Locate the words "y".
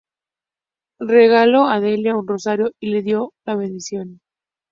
2.79-2.89